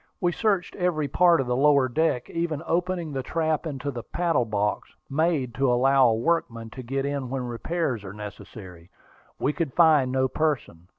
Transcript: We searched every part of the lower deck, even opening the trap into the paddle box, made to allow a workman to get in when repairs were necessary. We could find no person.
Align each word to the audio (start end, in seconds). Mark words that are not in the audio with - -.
We 0.19 0.31
searched 0.31 0.75
every 0.77 1.07
part 1.07 1.39
of 1.39 1.45
the 1.45 1.55
lower 1.55 1.87
deck, 1.87 2.27
even 2.27 2.63
opening 2.65 3.11
the 3.13 3.21
trap 3.21 3.67
into 3.67 3.91
the 3.91 4.01
paddle 4.01 4.45
box, 4.45 4.89
made 5.11 5.53
to 5.53 5.71
allow 5.71 6.07
a 6.07 6.15
workman 6.15 6.71
to 6.71 6.81
get 6.81 7.05
in 7.05 7.29
when 7.29 7.43
repairs 7.45 8.03
were 8.03 8.11
necessary. 8.11 8.89
We 9.37 9.53
could 9.53 9.73
find 9.75 10.11
no 10.11 10.27
person. 10.27 10.87